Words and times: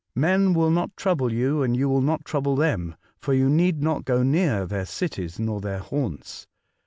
Men 0.15 0.55
will 0.55 0.71
not 0.71 0.97
trouble 0.97 1.31
you 1.31 1.61
and 1.61 1.77
you 1.77 1.87
will 1.87 2.01
not 2.01 2.25
trouble 2.25 2.55
them, 2.55 2.95
for 3.19 3.35
you 3.35 3.51
need 3.51 3.83
not 3.83 4.03
go 4.03 4.23
near 4.23 4.65
their 4.65 4.87
cities 4.87 5.37
nor 5.39 5.61
their 5.61 5.77
haunts. 5.77 6.47